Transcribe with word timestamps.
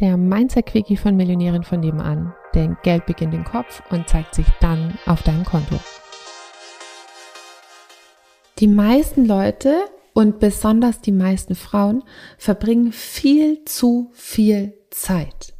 der 0.00 0.16
Mindset-Quickie 0.16 0.96
von 0.96 1.16
Millionären 1.16 1.64
von 1.64 1.80
nebenan. 1.80 2.34
Denn 2.54 2.76
Geld 2.82 3.06
beginnt 3.06 3.34
im 3.34 3.44
Kopf 3.44 3.82
und 3.90 4.08
zeigt 4.08 4.34
sich 4.34 4.46
dann 4.60 4.98
auf 5.06 5.22
deinem 5.22 5.44
Konto. 5.44 5.78
Die 8.58 8.68
meisten 8.68 9.26
Leute 9.26 9.84
und 10.14 10.38
besonders 10.38 11.00
die 11.00 11.12
meisten 11.12 11.54
Frauen 11.54 12.02
verbringen 12.38 12.92
viel 12.92 13.64
zu 13.64 14.10
viel 14.14 14.74
Zeit. 14.90 15.54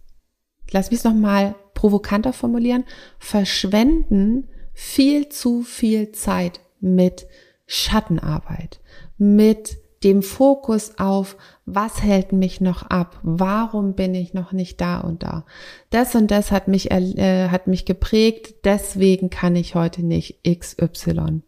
Lass 0.71 0.91
mich 0.91 1.01
es 1.01 1.05
nochmal 1.05 1.55
provokanter 1.75 2.33
formulieren. 2.33 2.85
Verschwenden 3.19 4.49
viel 4.73 5.29
zu 5.29 5.63
viel 5.63 6.13
Zeit 6.13 6.61
mit 6.81 7.27
Schattenarbeit, 7.67 8.81
mit 9.19 9.79
dem 10.07 10.23
Fokus 10.23 10.99
auf, 10.99 11.37
was 11.65 12.01
hält 12.01 12.33
mich 12.33 12.61
noch 12.61 12.85
ab? 12.85 13.19
Warum 13.25 13.95
bin 13.95 14.15
ich 14.15 14.35
noch 14.35 14.53
nicht 14.53 14.81
da 14.81 15.01
und 15.01 15.25
da? 15.25 15.45
Das 15.91 16.15
und 16.15 16.31
das 16.31 16.53
hat 16.53 16.69
mich, 16.69 16.93
äh, 16.93 17.49
hat 17.49 17.67
mich 17.67 17.85
geprägt, 17.85 18.55
deswegen 18.65 19.31
kann 19.31 19.57
ich 19.57 19.75
heute 19.75 20.07
nicht 20.07 20.39
XY. 20.49 21.43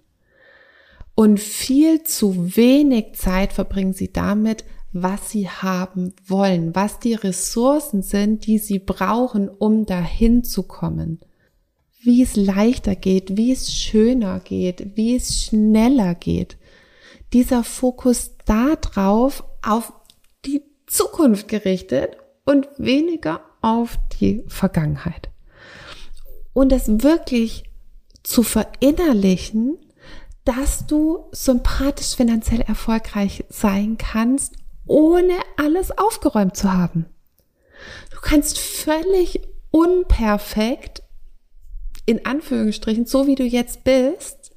Und 1.14 1.38
viel 1.38 2.02
zu 2.02 2.56
wenig 2.56 3.14
Zeit 3.14 3.52
verbringen 3.52 3.92
sie 3.92 4.12
damit, 4.12 4.64
was 4.92 5.30
sie 5.30 5.48
haben 5.48 6.14
wollen, 6.27 6.74
was 6.74 6.98
die 6.98 7.14
Ressourcen 7.14 8.02
sind, 8.02 8.46
die 8.46 8.58
sie 8.58 8.80
brauchen, 8.80 9.48
um 9.48 9.86
dahin 9.86 10.42
zu 10.42 10.64
kommen. 10.64 11.20
Wie 12.00 12.22
es 12.22 12.34
leichter 12.34 12.96
geht, 12.96 13.36
wie 13.36 13.52
es 13.52 13.72
schöner 13.72 14.40
geht, 14.40 14.96
wie 14.96 15.14
es 15.14 15.44
schneller 15.44 16.16
geht. 16.16 16.56
Dieser 17.32 17.64
Fokus 17.64 18.32
darauf, 18.46 19.45
auf 19.62 19.92
die 20.45 20.62
Zukunft 20.86 21.48
gerichtet 21.48 22.16
und 22.45 22.69
weniger 22.78 23.42
auf 23.60 23.98
die 24.20 24.45
Vergangenheit. 24.48 25.28
Und 26.52 26.72
es 26.72 26.89
wirklich 27.02 27.64
zu 28.22 28.42
verinnerlichen, 28.42 29.78
dass 30.44 30.86
du 30.86 31.27
sympathisch 31.30 32.17
finanziell 32.17 32.62
erfolgreich 32.62 33.45
sein 33.50 33.98
kannst, 33.98 34.55
ohne 34.86 35.34
alles 35.56 35.97
aufgeräumt 35.97 36.56
zu 36.56 36.72
haben. 36.72 37.06
Du 38.11 38.19
kannst 38.22 38.58
völlig 38.58 39.42
unperfekt, 39.70 41.02
in 42.06 42.24
Anführungsstrichen, 42.24 43.05
so 43.05 43.27
wie 43.27 43.34
du 43.34 43.45
jetzt 43.45 43.84
bist, 43.84 44.52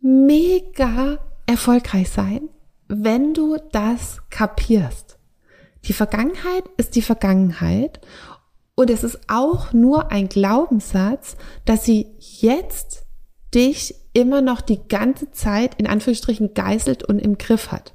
mega 0.00 1.18
erfolgreich 1.46 2.10
sein, 2.10 2.48
wenn 2.88 3.34
du 3.34 3.56
das 3.72 4.22
kapierst. 4.30 5.18
Die 5.84 5.92
Vergangenheit 5.92 6.64
ist 6.76 6.96
die 6.96 7.02
Vergangenheit 7.02 8.00
und 8.74 8.90
es 8.90 9.04
ist 9.04 9.20
auch 9.28 9.72
nur 9.72 10.10
ein 10.10 10.28
Glaubenssatz, 10.28 11.36
dass 11.64 11.84
sie 11.84 12.08
jetzt 12.18 13.04
dich 13.54 13.94
immer 14.12 14.40
noch 14.40 14.60
die 14.60 14.86
ganze 14.88 15.30
Zeit 15.30 15.76
in 15.76 15.86
Anführungsstrichen 15.86 16.54
geißelt 16.54 17.04
und 17.04 17.18
im 17.18 17.38
Griff 17.38 17.70
hat. 17.70 17.94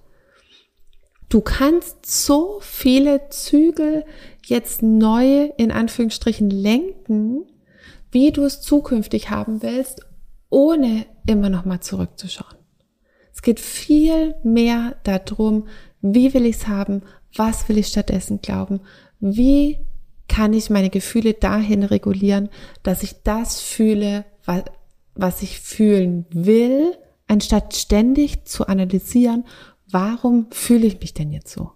Du 1.30 1.42
kannst 1.42 2.06
so 2.06 2.60
viele 2.62 3.30
Zügel 3.30 4.06
jetzt 4.46 4.82
neu 4.82 5.46
in 5.58 5.72
Anführungsstrichen 5.72 6.50
lenken, 6.50 7.46
wie 8.12 8.32
du 8.32 8.44
es 8.44 8.62
zukünftig 8.62 9.30
haben 9.30 9.62
willst, 9.62 10.06
ohne 10.50 11.06
immer 11.26 11.50
noch 11.50 11.64
mal 11.64 11.80
zurückzuschauen. 11.80 12.61
Es 13.34 13.42
geht 13.42 13.60
viel 13.60 14.36
mehr 14.44 14.96
darum, 15.04 15.68
wie 16.02 16.34
will 16.34 16.46
ich 16.46 16.58
es 16.58 16.68
haben, 16.68 17.02
was 17.36 17.70
will 17.70 17.78
ich 17.78 17.88
stattdessen 17.88 18.42
glauben, 18.42 18.82
wie 19.20 19.80
kann 20.28 20.54
ich 20.54 20.70
meine 20.70 20.90
Gefühle 20.90 21.34
dahin 21.34 21.84
regulieren, 21.84 22.50
dass 22.84 23.04
ich 23.04 23.22
das 23.24 23.62
fühle, 23.62 24.26
was, 24.46 24.64
was 25.14 25.42
ich 25.42 25.60
fühlen 25.60 26.26
will, 26.32 26.98
anstatt 27.28 27.76
ständig 27.76 28.46
zu 28.46 28.68
analysieren, 28.68 29.46
warum 29.90 30.48
fühle 30.52 30.88
ich 30.88 31.00
mich 31.00 31.14
denn 31.14 31.32
jetzt 31.32 31.52
so? 31.52 31.72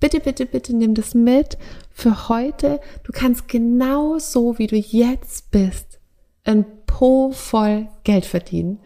Bitte, 0.00 0.20
bitte, 0.20 0.46
bitte 0.46 0.76
nimm 0.76 0.94
das 0.94 1.14
mit 1.14 1.56
für 1.90 2.28
heute. 2.28 2.80
Du 3.04 3.12
kannst 3.12 3.48
genau 3.48 4.18
so, 4.18 4.58
wie 4.58 4.66
du 4.66 4.76
jetzt 4.76 5.50
bist, 5.50 5.98
ein 6.44 6.64
Po 6.86 7.32
voll 7.32 7.88
Geld 8.04 8.26
verdienen, 8.26 8.80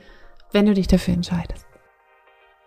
wenn 0.53 0.67
du 0.67 0.75
dich 0.75 0.87
dafür 0.87 1.15
entscheidest. 1.15 1.66